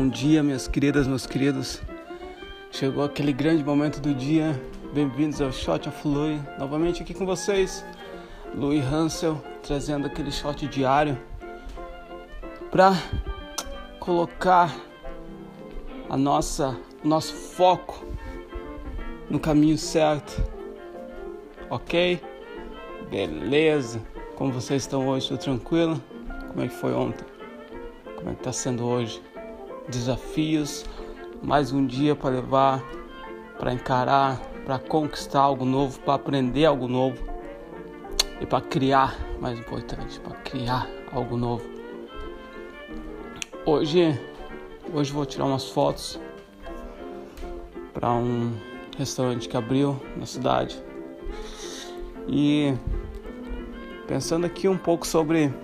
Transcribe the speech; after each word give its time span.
Bom 0.00 0.08
dia, 0.08 0.42
minhas 0.42 0.66
queridas, 0.66 1.06
meus 1.06 1.26
queridos. 1.26 1.82
Chegou 2.70 3.04
aquele 3.04 3.34
grande 3.34 3.62
momento 3.62 4.00
do 4.00 4.14
dia. 4.14 4.58
Bem-vindos 4.94 5.42
ao 5.42 5.52
Shot 5.52 5.90
of 5.90 6.08
Louis. 6.08 6.40
Novamente 6.58 7.02
aqui 7.02 7.12
com 7.12 7.26
vocês, 7.26 7.84
Louis 8.54 8.82
Hansel, 8.82 9.38
trazendo 9.62 10.06
aquele 10.06 10.32
shot 10.32 10.66
diário 10.68 11.18
para 12.70 12.94
colocar 13.98 14.74
a 16.08 16.16
nossa 16.16 16.74
nosso 17.04 17.34
foco 17.34 18.02
no 19.28 19.38
caminho 19.38 19.76
certo. 19.76 20.42
OK? 21.68 22.18
Beleza. 23.10 24.00
Como 24.34 24.50
vocês 24.50 24.80
estão 24.80 25.06
hoje? 25.08 25.28
Tudo 25.28 25.40
tranquilo? 25.40 26.02
Como 26.48 26.64
é 26.64 26.68
que 26.68 26.74
foi 26.74 26.94
ontem? 26.94 27.26
Como 28.16 28.30
é 28.30 28.34
que 28.34 28.42
tá 28.42 28.50
sendo 28.50 28.86
hoje? 28.86 29.20
Desafios, 29.90 30.84
mais 31.42 31.72
um 31.72 31.84
dia 31.84 32.14
para 32.14 32.30
levar, 32.30 32.82
para 33.58 33.72
encarar, 33.72 34.40
para 34.64 34.78
conquistar 34.78 35.40
algo 35.40 35.64
novo, 35.64 35.98
para 36.00 36.14
aprender 36.14 36.64
algo 36.64 36.88
novo 36.88 37.18
e 38.40 38.46
para 38.46 38.60
criar, 38.60 39.18
mais 39.40 39.58
importante, 39.58 40.20
para 40.20 40.36
criar 40.38 40.88
algo 41.12 41.36
novo. 41.36 41.64
Hoje, 43.66 44.18
hoje 44.94 45.12
vou 45.12 45.26
tirar 45.26 45.44
umas 45.44 45.68
fotos 45.68 46.18
para 47.92 48.10
um 48.12 48.54
restaurante 48.96 49.48
que 49.48 49.56
abriu 49.56 50.00
na 50.16 50.24
cidade 50.24 50.82
e 52.28 52.74
Pensando 54.10 54.44
aqui 54.44 54.66
um 54.66 54.76
pouco 54.76 55.06
sobre. 55.06 55.54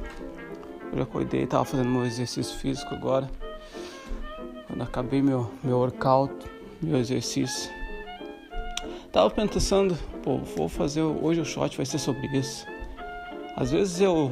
Eu 0.93 1.03
acordei, 1.03 1.43
estava 1.43 1.65
fazendo 1.65 1.91
meu 1.91 2.05
exercício 2.05 2.57
físico 2.57 2.95
agora. 2.95 3.29
Quando 4.67 4.83
acabei 4.83 5.23
meu, 5.23 5.51
meu 5.63 5.79
workout, 5.79 6.35
meu 6.83 6.99
exercício. 6.99 7.71
Tava 9.13 9.31
pensando, 9.31 9.97
pô, 10.23 10.39
vou 10.39 10.69
fazer. 10.69 11.03
Hoje 11.03 11.41
o 11.41 11.45
shot 11.45 11.77
vai 11.77 11.87
ser 11.87 11.99
sobre 11.99 12.27
isso. 12.37 12.67
Às 13.57 13.71
vezes 13.71 14.01
eu. 14.01 14.31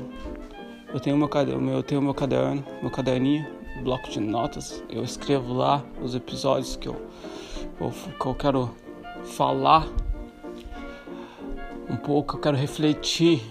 Eu 0.93 1.01
tenho 1.01 1.17
meu, 1.17 1.29
eu 1.73 1.83
tenho 1.83 2.01
meu 2.01 2.15
caderno, 2.15 2.65
meu 2.81 2.91
caderninho, 2.91 3.47
bloco 3.83 4.09
de 4.11 4.21
notas. 4.21 4.83
Eu 4.89 5.03
escrevo 5.03 5.53
lá 5.55 5.83
os 6.01 6.15
episódios 6.15 6.77
que 6.77 6.89
eu, 6.89 7.01
que 8.21 8.27
eu 8.27 8.35
quero 8.35 8.71
falar 9.25 9.89
um 11.91 11.97
pouco, 11.97 12.37
eu 12.37 12.41
quero 12.41 12.57
refletir 12.57 13.43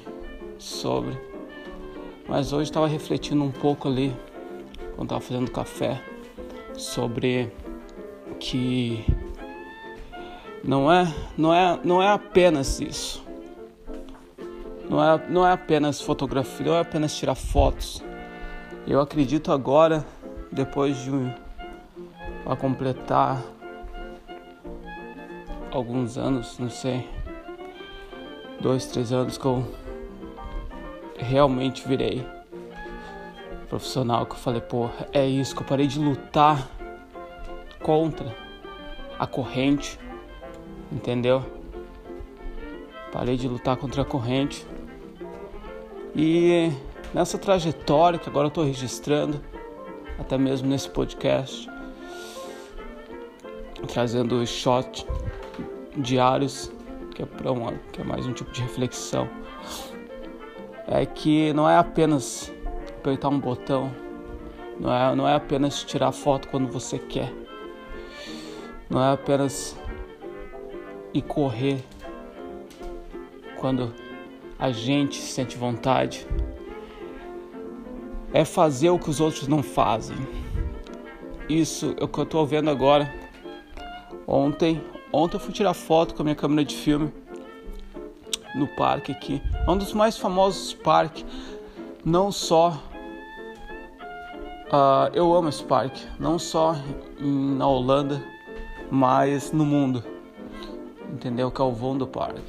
sobre. 0.58 1.18
Mas 2.28 2.54
hoje 2.54 2.70
estava 2.70 2.88
refletindo 2.88 3.44
um 3.44 3.52
pouco 3.52 3.88
ali, 3.88 4.16
quando 4.96 5.08
estava 5.08 5.22
fazendo 5.22 5.52
café, 5.52 6.02
sobre 6.76 7.52
que 8.40 9.06
não 10.64 10.92
é, 10.92 11.14
não 11.38 11.54
é, 11.54 11.80
não 11.84 12.02
é 12.02 12.10
apenas 12.10 12.80
isso. 12.80 13.24
Não 14.90 15.04
é, 15.04 15.28
não 15.30 15.48
é 15.48 15.52
apenas 15.52 16.02
fotografia, 16.02 16.66
não 16.66 16.76
é 16.76 16.82
apenas 16.82 17.16
tirar 17.16 17.36
fotos. 17.36 18.04
Eu 18.86 19.00
acredito 19.00 19.52
agora, 19.52 20.06
depois 20.52 20.98
de 20.98 21.12
a 22.46 22.56
completar 22.56 23.42
alguns 25.72 26.18
anos, 26.18 26.60
não 26.60 26.70
sei, 26.70 27.08
dois, 28.60 28.86
três 28.88 29.12
anos 29.12 29.38
que 29.38 29.46
eu 29.46 29.66
realmente 31.18 31.88
virei 31.88 32.26
profissional 33.74 34.24
que 34.28 34.34
eu 34.34 34.38
falei, 34.38 34.62
pô, 34.62 34.88
é 35.12 35.26
isso 35.26 35.56
que 35.56 35.64
eu 35.64 35.66
parei 35.66 35.88
de 35.88 35.98
lutar 35.98 36.70
contra 37.82 38.32
a 39.18 39.26
corrente, 39.26 39.98
entendeu? 40.92 41.44
Parei 43.12 43.36
de 43.36 43.48
lutar 43.48 43.76
contra 43.76 44.04
a 44.04 44.06
corrente. 44.06 44.64
E 46.16 46.72
nessa 47.16 47.36
trajetória 47.40 48.20
que 48.20 48.30
agora 48.30 48.46
eu 48.46 48.52
tô 48.52 48.64
registrando, 48.64 49.42
até 50.20 50.38
mesmo 50.38 50.68
nesse 50.68 50.92
podcast, 50.92 51.68
trazendo 53.88 54.40
os 54.40 54.50
shots 54.50 55.04
diários, 55.98 56.72
que 57.16 57.24
é, 57.24 57.26
pra 57.26 57.52
uma, 57.52 57.74
que 57.92 58.02
é 58.02 58.04
mais 58.04 58.28
um 58.28 58.34
tipo 58.34 58.52
de 58.52 58.62
reflexão 58.62 59.28
é 60.88 61.06
que 61.06 61.54
não 61.54 61.68
é 61.68 61.78
apenas 61.78 62.54
apertar 63.04 63.28
um 63.28 63.38
botão, 63.38 63.94
não 64.80 64.94
é, 64.94 65.14
não 65.14 65.28
é 65.28 65.36
apenas 65.36 65.84
tirar 65.84 66.14
foto 66.14 66.48
quando 66.48 66.72
você 66.72 66.98
quer, 66.98 67.34
não 68.90 69.04
é 69.04 69.12
apenas 69.12 69.78
ir 71.14 71.22
correr 71.22 71.84
quando 73.58 73.94
a 74.58 74.72
gente 74.72 75.18
sente 75.18 75.58
vontade, 75.58 76.26
é 78.32 78.46
fazer 78.46 78.90
o 78.90 78.98
que 78.98 79.10
os 79.10 79.20
outros 79.20 79.50
não 79.50 79.62
fazem. 79.62 80.18
Isso 81.50 81.94
é 82.00 82.06
o 82.06 82.08
que 82.08 82.20
eu 82.20 82.24
estou 82.24 82.46
vendo 82.48 82.70
agora. 82.70 83.14
Ontem, 84.26 84.82
ontem 85.12 85.36
eu 85.36 85.42
fui 85.42 85.54
tirar 85.54 85.74
foto 85.74 86.16
com 86.16 86.22
a 86.22 86.24
minha 86.24 86.36
câmera 86.36 86.64
de 86.64 86.76
filme 86.76 87.12
no 88.56 88.66
parque 88.66 89.12
aqui. 89.12 89.42
É 89.68 89.70
um 89.70 89.78
dos 89.78 89.94
mais 89.94 90.18
famosos 90.18 90.74
parques, 90.74 91.26
não 92.06 92.32
só. 92.32 92.82
Uh, 94.74 95.14
eu 95.14 95.32
amo 95.36 95.50
esse 95.50 95.64
parque, 95.64 96.04
não 96.20 96.40
só 96.40 96.76
em, 97.20 97.56
na 97.56 97.68
Holanda, 97.68 98.26
mas 98.90 99.52
no 99.52 99.64
mundo. 99.64 100.04
Entendeu? 101.12 101.52
Que 101.52 101.62
é 101.62 101.64
o 101.64 101.72
Vondo 101.72 102.08
Park. 102.08 102.40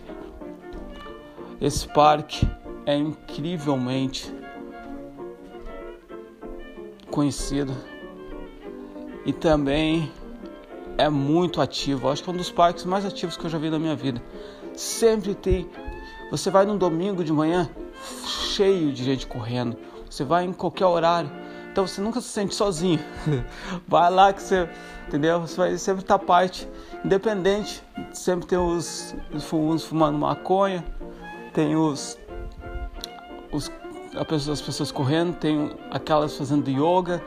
Esse 1.60 1.86
parque 1.86 2.48
é 2.86 2.96
incrivelmente 2.96 4.34
conhecido 7.10 7.74
e 9.26 9.32
também 9.32 10.10
é 10.96 11.10
muito 11.10 11.60
ativo. 11.60 12.08
Acho 12.08 12.24
que 12.24 12.30
é 12.30 12.32
um 12.32 12.36
dos 12.38 12.50
parques 12.50 12.86
mais 12.86 13.04
ativos 13.04 13.36
que 13.36 13.44
eu 13.44 13.50
já 13.50 13.58
vi 13.58 13.68
na 13.68 13.78
minha 13.78 13.94
vida. 13.94 14.22
Sempre 14.74 15.34
tem 15.34 15.68
você 16.30 16.50
vai 16.50 16.64
num 16.64 16.76
domingo 16.76 17.22
de 17.22 17.32
manhã 17.32 17.68
cheio 18.26 18.92
de 18.92 19.04
gente 19.04 19.26
correndo. 19.26 19.76
Você 20.08 20.24
vai 20.24 20.44
em 20.44 20.52
qualquer 20.52 20.86
horário. 20.86 21.30
Então 21.74 21.88
você 21.88 22.00
nunca 22.00 22.20
se 22.20 22.28
sente 22.28 22.54
sozinho. 22.54 23.00
vai 23.88 24.08
lá 24.08 24.32
que 24.32 24.40
você, 24.40 24.68
entendeu? 25.08 25.40
Você 25.40 25.56
vai 25.56 25.76
sempre 25.76 26.04
estar 26.04 26.20
parte, 26.20 26.68
independente. 27.04 27.82
Sempre 28.12 28.46
tem 28.46 28.56
os, 28.56 29.12
os 29.32 29.82
fumando 29.82 30.16
maconha, 30.16 30.84
tem 31.52 31.74
os, 31.74 32.16
os 33.50 33.68
as 34.48 34.60
pessoas 34.60 34.92
correndo, 34.92 35.34
tem 35.34 35.76
aquelas 35.90 36.36
fazendo 36.36 36.70
yoga. 36.70 37.20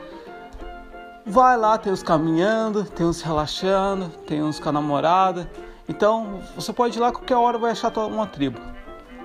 Vai 1.26 1.58
lá, 1.58 1.78
tem 1.78 1.92
os 1.92 2.02
caminhando, 2.02 2.86
tem 2.86 3.06
uns 3.06 3.22
relaxando, 3.22 4.08
tem 4.26 4.42
uns 4.42 4.62
com 4.62 4.70
a 4.70 4.72
namorada. 4.72 5.52
Então 5.90 6.40
você 6.56 6.72
pode 6.72 6.98
ir 6.98 7.02
lá 7.02 7.12
qualquer 7.12 7.36
hora 7.36 7.58
vai 7.58 7.72
achar 7.72 7.92
uma 7.98 8.26
tribo 8.26 8.62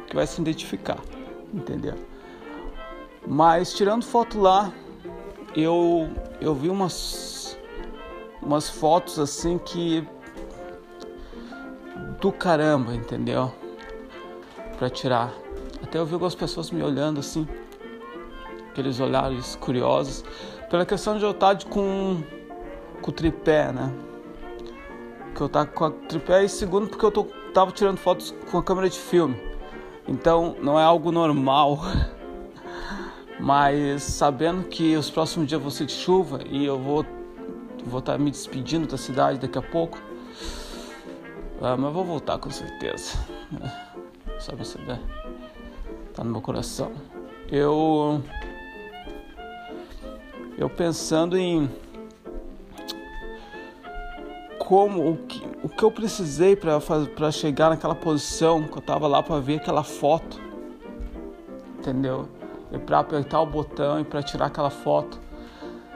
que 0.09 0.17
vai 0.17 0.27
se 0.27 0.41
identificar, 0.41 0.99
entendeu? 1.55 1.95
Mas 3.25 3.73
tirando 3.73 4.05
foto 4.05 4.41
lá, 4.41 4.73
eu 5.55 6.11
eu 6.41 6.55
vi 6.55 6.69
umas 6.69 7.59
umas 8.43 8.69
fotos 8.69 9.19
assim 9.19 9.59
que 9.59 10.07
do 12.21 12.33
caramba, 12.33 12.95
entendeu? 12.95 13.53
Para 14.79 14.89
tirar. 14.89 15.33
Até 15.83 15.99
eu 15.99 16.07
vi 16.07 16.15
algumas 16.15 16.35
pessoas 16.35 16.71
me 16.71 16.83
olhando 16.83 17.21
assim, 17.21 17.47
aqueles 18.71 19.01
olhares 19.01 19.57
curiosos, 19.57 20.25
pela 20.71 20.87
questão 20.87 21.19
de 21.19 21.25
eu 21.25 21.33
estar 21.33 21.63
com 21.65 22.23
com 23.01 23.11
o 23.11 23.13
tripé, 23.13 23.73
né? 23.73 23.93
Que 25.35 25.41
eu 25.41 25.49
tava 25.49 25.67
com 25.67 25.85
a 25.85 25.91
tripé 25.91 26.45
e 26.45 26.49
segundo 26.49 26.89
porque 26.89 27.05
eu 27.05 27.11
tô, 27.11 27.25
tava 27.53 27.73
tirando 27.73 27.99
fotos 27.99 28.35
com 28.51 28.59
a 28.59 28.63
câmera 28.63 28.89
de 28.89 28.99
filme. 28.99 29.37
Então 30.07 30.57
não 30.63 30.79
é 30.79 30.85
algo 30.85 31.11
normal. 31.11 31.81
Mas 33.43 34.05
sabendo 34.05 34.69
que 34.69 34.95
os 34.97 35.11
próximos 35.11 35.49
dias 35.49 35.61
vão 35.61 35.69
ser 35.69 35.87
de 35.87 35.93
chuva 35.93 36.39
e 36.49 36.65
eu 36.65 36.79
vou 36.79 37.05
vou 37.85 37.99
estar 37.99 38.13
tá 38.13 38.19
me 38.19 38.31
despedindo 38.31 38.87
da 38.87 38.97
cidade 38.97 39.41
daqui 39.41 39.59
a 39.59 39.63
pouco. 39.63 40.01
Ah, 41.61 41.77
mas 41.77 41.93
vou 41.93 42.05
voltar 42.05 42.39
com 42.39 42.53
certeza. 42.53 43.19
Só 44.39 44.55
você 44.55 44.79
ver. 44.79 45.01
Tá 46.15 46.23
no 46.23 46.31
meu 46.31 46.41
coração. 46.41 46.93
Eu 47.51 48.23
eu 50.57 50.71
pensando 50.71 51.37
em 51.37 51.69
como 54.61 55.11
o 55.11 55.17
que, 55.17 55.43
o 55.65 55.69
que 55.69 55.83
eu 55.83 55.91
precisei 55.91 56.55
para 56.55 57.33
chegar 57.33 57.71
naquela 57.71 57.97
posição 57.97 58.63
que 58.69 58.79
eu 58.79 58.83
tava 58.83 59.09
lá 59.09 59.21
para 59.21 59.41
ver 59.41 59.57
aquela 59.57 59.83
foto, 59.83 60.41
entendeu? 61.77 62.29
E 62.73 62.79
para 62.79 63.01
apertar 63.01 63.41
o 63.41 63.47
botão 63.47 64.01
e 64.01 64.05
para 64.05 64.23
tirar 64.23 64.47
aquela 64.47 64.71
foto 64.71 65.21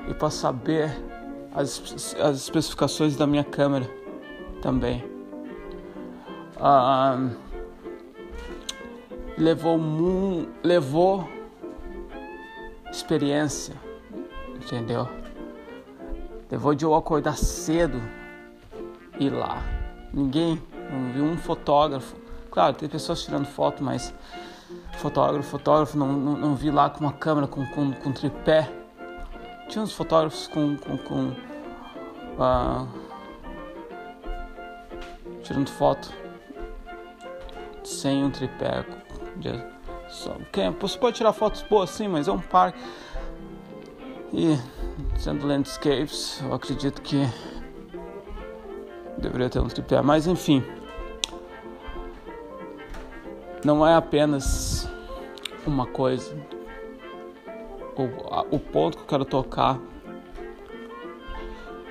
e 0.08 0.14
para 0.14 0.30
saber 0.30 0.90
as, 1.54 2.14
as 2.20 2.36
especificações 2.36 3.16
da 3.16 3.26
minha 3.26 3.44
câmera 3.44 3.90
também. 4.60 5.04
Ah, 6.58 7.30
levou 9.38 9.78
levou 10.62 11.28
experiência, 12.90 13.74
entendeu? 14.54 15.08
Levou 16.50 16.74
de 16.74 16.84
eu 16.84 16.94
acordar 16.94 17.36
cedo 17.36 18.00
e 19.18 19.26
ir 19.26 19.30
lá. 19.30 19.62
Ninguém, 20.12 20.62
não 20.90 21.12
vi 21.12 21.20
um 21.20 21.36
fotógrafo. 21.36 22.16
Claro, 22.50 22.74
tem 22.74 22.88
pessoas 22.88 23.22
tirando 23.22 23.46
foto, 23.46 23.82
mas 23.82 24.14
fotógrafo, 24.98 25.48
fotógrafo, 25.48 25.96
não, 25.96 26.12
não, 26.12 26.36
não 26.36 26.54
vi 26.54 26.70
lá 26.70 26.90
com 26.90 27.00
uma 27.00 27.12
câmera, 27.12 27.46
com, 27.46 27.66
com, 27.66 27.92
com 27.92 28.12
tripé. 28.12 28.70
Tinha 29.68 29.82
uns 29.82 29.92
fotógrafos 29.92 30.46
com, 30.48 30.76
com, 30.76 30.96
com 30.98 31.28
uh, 32.38 32.88
tirando 35.42 35.70
foto 35.70 36.12
sem 37.84 38.24
um 38.24 38.30
tripé. 38.30 38.84
Só, 40.08 40.36
você 40.80 40.98
pode 40.98 41.16
tirar 41.16 41.32
fotos 41.32 41.62
boas 41.62 41.90
sim, 41.90 42.08
mas 42.08 42.28
é 42.28 42.32
um 42.32 42.38
parque. 42.38 42.78
E 44.32 44.56
sendo 45.18 45.46
landscapes, 45.46 46.40
eu 46.42 46.54
acredito 46.54 47.00
que 47.02 47.28
deveria 49.18 49.48
ter 49.48 49.60
um 49.60 49.68
tripé, 49.68 50.00
mas 50.02 50.26
enfim. 50.26 50.64
Não 53.66 53.84
é 53.84 53.96
apenas 53.96 54.88
uma 55.66 55.86
coisa. 55.86 56.36
O, 57.96 58.54
o 58.54 58.60
ponto 58.60 58.96
que 58.96 59.02
eu 59.02 59.08
quero 59.08 59.24
tocar 59.24 59.80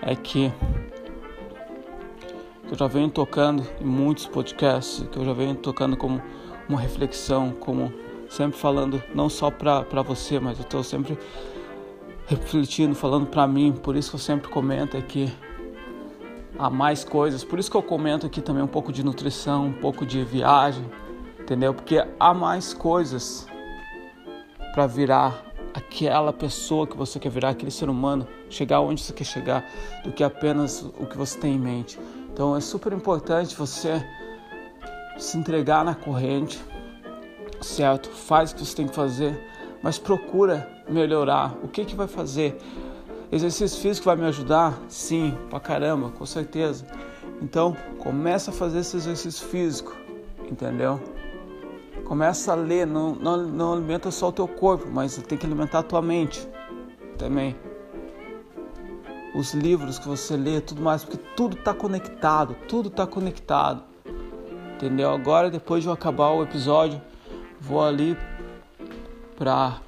é 0.01 0.15
que 0.15 0.53
eu 2.71 2.77
já 2.77 2.87
venho 2.87 3.09
tocando 3.09 3.67
em 3.81 3.83
muitos 3.83 4.25
podcasts, 4.25 5.05
que 5.11 5.19
eu 5.19 5.25
já 5.25 5.33
venho 5.33 5.53
tocando 5.53 5.97
como 5.97 6.21
uma 6.69 6.79
reflexão, 6.79 7.51
como 7.51 7.93
sempre 8.29 8.57
falando 8.57 9.03
não 9.13 9.27
só 9.27 9.51
para 9.51 10.01
você, 10.01 10.39
mas 10.39 10.57
eu 10.57 10.63
estou 10.63 10.81
sempre 10.81 11.19
refletindo, 12.25 12.95
falando 12.95 13.25
para 13.25 13.45
mim. 13.45 13.73
Por 13.73 13.97
isso 13.97 14.11
que 14.11 14.15
eu 14.15 14.21
sempre 14.21 14.47
comento 14.47 14.95
aqui 14.95 15.29
há 16.57 16.69
mais 16.69 17.03
coisas. 17.03 17.43
Por 17.43 17.59
isso 17.59 17.69
que 17.69 17.75
eu 17.75 17.83
comento 17.83 18.25
aqui 18.25 18.39
também 18.39 18.63
um 18.63 18.67
pouco 18.67 18.93
de 18.93 19.03
nutrição, 19.03 19.65
um 19.65 19.73
pouco 19.73 20.05
de 20.05 20.23
viagem, 20.23 20.89
entendeu? 21.45 21.75
Porque 21.75 22.03
há 22.19 22.33
mais 22.33 22.73
coisas 22.73 23.47
para 24.73 24.87
virar 24.87 25.45
aquela 25.75 26.33
pessoa 26.33 26.87
que 26.87 26.97
você 26.97 27.19
quer 27.19 27.29
virar, 27.29 27.49
aquele 27.49 27.69
ser 27.69 27.87
humano, 27.87 28.27
chegar 28.49 28.81
onde 28.81 29.01
você 29.01 29.13
quer 29.13 29.25
chegar, 29.25 29.63
do 30.03 30.11
que 30.11 30.23
apenas 30.23 30.81
o 30.81 31.05
que 31.05 31.15
você 31.15 31.37
tem 31.37 31.53
em 31.53 31.59
mente. 31.59 31.99
Então 32.33 32.55
é 32.55 32.59
super 32.59 32.91
importante 32.93 33.55
você 33.55 34.03
se 35.17 35.37
entregar 35.37 35.85
na 35.85 35.93
corrente, 35.93 36.59
certo? 37.61 38.09
Faz 38.09 38.51
o 38.51 38.55
que 38.55 38.65
você 38.65 38.75
tem 38.75 38.87
que 38.87 38.95
fazer, 38.95 39.39
mas 39.83 39.99
procura 39.99 40.67
melhorar. 40.89 41.55
O 41.61 41.67
que 41.67 41.85
que 41.85 41.95
vai 41.95 42.07
fazer? 42.07 42.57
Exercício 43.31 43.79
físico 43.79 44.05
vai 44.05 44.15
me 44.15 44.25
ajudar? 44.25 44.79
Sim, 44.89 45.37
pra 45.49 45.59
caramba, 45.59 46.09
com 46.09 46.25
certeza. 46.25 46.87
Então, 47.39 47.77
começa 47.99 48.49
a 48.49 48.53
fazer 48.53 48.79
esse 48.79 48.97
exercício 48.97 49.45
físico, 49.47 49.95
entendeu? 50.49 50.99
Começa 52.05 52.51
a 52.51 52.55
ler, 52.55 52.85
não, 52.85 53.15
não, 53.15 53.37
não 53.37 53.73
alimenta 53.73 54.11
só 54.11 54.29
o 54.29 54.31
teu 54.31 54.47
corpo, 54.47 54.87
mas 54.89 55.17
tem 55.17 55.37
que 55.37 55.45
alimentar 55.45 55.79
a 55.79 55.83
tua 55.83 56.01
mente 56.01 56.47
também 57.17 57.55
os 59.35 59.53
livros 59.53 59.99
que 59.99 60.07
você 60.07 60.37
lê, 60.37 60.61
tudo 60.61 60.81
mais, 60.81 61.03
porque 61.03 61.17
tudo 61.35 61.57
está 61.57 61.73
conectado, 61.73 62.55
tudo 62.69 62.87
está 62.87 63.05
conectado. 63.05 63.83
Entendeu? 64.73 65.11
Agora, 65.11 65.51
depois 65.51 65.83
de 65.83 65.89
eu 65.89 65.93
acabar 65.93 66.29
o 66.29 66.41
episódio, 66.41 67.01
vou 67.59 67.83
ali 67.83 68.17
para 69.37 69.81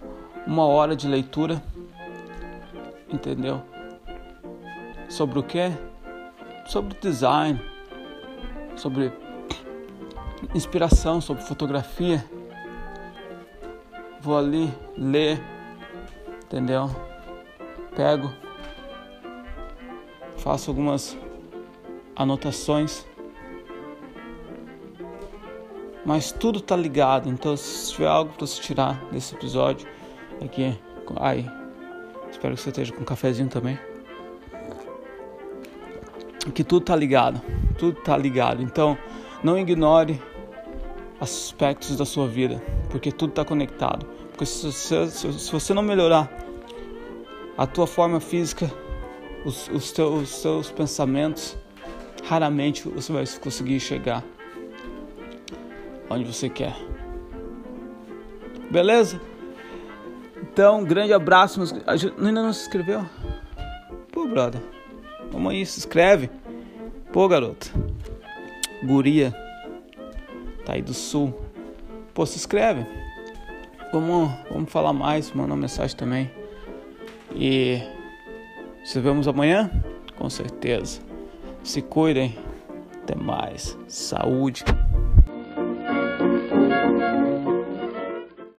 uma 0.45 0.65
hora 0.65 0.97
de 0.97 1.07
leitura. 1.07 1.63
Entendeu? 3.09 3.61
Sobre 5.07 5.39
o 5.39 5.43
que? 5.43 5.71
Sobre 6.65 6.97
design, 6.99 7.61
sobre 8.75 9.13
inspiração, 10.54 11.19
sobre 11.22 11.44
fotografia. 11.44 12.24
Vou 14.22 14.38
ali 14.38 14.74
ler, 14.98 15.42
entendeu? 16.44 16.89
Pego 17.95 18.31
faço 20.48 20.72
algumas 20.72 21.18
anotações. 22.16 23.06
Mas 26.06 26.31
tudo 26.31 26.62
tá 26.62 26.74
ligado, 26.74 27.28
então 27.28 27.57
se 27.57 27.92
tiver 27.92 28.07
algo 28.07 28.31
para 28.31 28.48
você 28.48 28.62
tirar 28.62 29.04
desse 29.12 29.36
episódio 29.36 29.86
aqui, 30.42 30.74
ai, 31.18 31.45
espero 32.31 32.56
que 32.56 32.62
você 32.62 32.69
esteja 32.69 32.94
com 32.94 33.01
um 33.01 33.06
cafezinho 33.06 33.50
também. 33.50 33.78
Que 36.54 36.63
tudo 36.63 36.86
tá 36.86 36.95
ligado, 36.95 37.42
tudo 37.78 38.00
tá 38.01 38.16
ligado. 38.16 38.63
Então, 38.63 38.98
não 39.44 39.57
ignore 39.57 40.22
aspectos 41.19 41.95
da 41.98 42.06
sua 42.06 42.28
vida, 42.28 42.62
porque 42.89 43.12
tudo 43.12 43.31
está 43.31 43.45
conectado. 43.45 44.06
Porque 44.31 44.45
se, 44.45 44.72
se, 44.72 45.12
se, 45.12 45.51
você 45.51 45.74
não 45.74 45.81
melhorar 45.81 46.30
a 47.57 47.66
tua 47.66 47.88
forma 47.88 48.19
física, 48.19 48.72
os, 49.44 49.68
os, 49.69 49.92
teus, 49.92 50.22
os 50.22 50.30
seus 50.30 50.72
pensamentos, 50.72 51.57
raramente 52.24 52.88
você 52.88 53.12
vai 53.12 53.25
conseguir 53.42 53.80
chegar 53.80 54.24
onde 56.10 56.24
você 56.24 56.50
quer. 56.50 56.75
Beleza? 58.69 59.19
Então, 60.42 60.84
grande 60.84 61.13
abraço. 61.13 61.62
Ainda 61.86 62.42
não 62.44 62.54
se 62.54 62.63
inscreveu? 62.63 63.06
Pô, 64.12 64.28
brother. 64.28 64.62
Vamos 65.31 65.51
aí, 65.51 65.66
se 65.66 65.80
inscreve. 65.80 66.30
Pô, 67.12 67.28
garoto. 67.28 67.72
Guria. 68.88 69.36
Tá 70.66 70.74
aí 70.74 70.82
do 70.82 70.94
sul. 70.94 71.34
Pô, 72.13 72.25
se 72.25 72.38
inscreve. 72.38 72.86
Vamos, 73.91 74.32
vamos 74.50 74.72
falar 74.72 74.94
mais, 74.94 75.32
mandar 75.32 75.53
uma 75.53 75.62
mensagem 75.62 75.96
também. 75.96 76.32
E 77.36 77.82
se 78.84 79.00
vemos 79.00 79.27
amanhã? 79.27 79.70
Com 80.17 80.29
certeza. 80.29 81.01
Se 81.63 81.82
cuidem. 81.82 82.38
Até 83.03 83.15
mais. 83.15 83.77
Saúde. 83.88 84.63